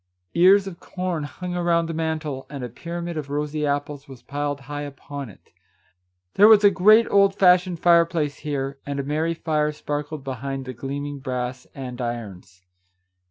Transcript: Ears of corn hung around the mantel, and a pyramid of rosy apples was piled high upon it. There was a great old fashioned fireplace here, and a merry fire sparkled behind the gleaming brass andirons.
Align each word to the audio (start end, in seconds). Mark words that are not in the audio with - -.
Ears 0.33 0.65
of 0.65 0.79
corn 0.79 1.25
hung 1.25 1.55
around 1.55 1.85
the 1.85 1.93
mantel, 1.93 2.47
and 2.49 2.63
a 2.63 2.69
pyramid 2.69 3.17
of 3.17 3.29
rosy 3.29 3.67
apples 3.67 4.07
was 4.07 4.23
piled 4.23 4.61
high 4.61 4.81
upon 4.81 5.29
it. 5.29 5.51
There 6.33 6.47
was 6.47 6.63
a 6.63 6.71
great 6.71 7.05
old 7.11 7.35
fashioned 7.35 7.79
fireplace 7.79 8.37
here, 8.37 8.79
and 8.83 8.99
a 8.99 9.03
merry 9.03 9.35
fire 9.35 9.71
sparkled 9.71 10.23
behind 10.23 10.65
the 10.65 10.73
gleaming 10.73 11.19
brass 11.19 11.67
andirons. 11.75 12.65